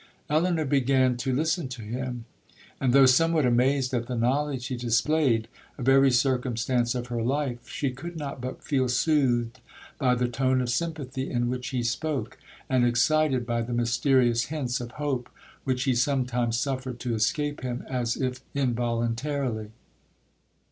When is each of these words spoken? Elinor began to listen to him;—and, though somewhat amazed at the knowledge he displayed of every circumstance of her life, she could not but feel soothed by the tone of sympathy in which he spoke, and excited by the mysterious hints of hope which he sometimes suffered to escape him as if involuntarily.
Elinor 0.31 0.65
began 0.65 1.15
to 1.17 1.31
listen 1.31 1.67
to 1.67 1.83
him;—and, 1.83 2.91
though 2.91 3.05
somewhat 3.05 3.45
amazed 3.45 3.93
at 3.93 4.07
the 4.07 4.15
knowledge 4.15 4.65
he 4.65 4.75
displayed 4.75 5.47
of 5.77 5.87
every 5.87 6.09
circumstance 6.09 6.95
of 6.95 7.05
her 7.09 7.21
life, 7.21 7.69
she 7.69 7.91
could 7.91 8.17
not 8.17 8.41
but 8.41 8.63
feel 8.63 8.87
soothed 8.89 9.59
by 9.99 10.15
the 10.15 10.27
tone 10.27 10.59
of 10.59 10.71
sympathy 10.71 11.29
in 11.29 11.51
which 11.51 11.67
he 11.67 11.83
spoke, 11.83 12.39
and 12.67 12.83
excited 12.83 13.45
by 13.45 13.61
the 13.61 13.73
mysterious 13.75 14.45
hints 14.45 14.81
of 14.81 14.93
hope 14.93 15.29
which 15.65 15.83
he 15.83 15.93
sometimes 15.93 16.57
suffered 16.59 16.99
to 16.99 17.13
escape 17.13 17.61
him 17.61 17.83
as 17.87 18.17
if 18.17 18.41
involuntarily. 18.55 19.69